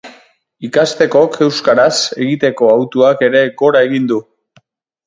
[0.69, 1.93] Ikastekok euskaraz
[2.25, 4.21] egiteko hautuak ere gora egin du.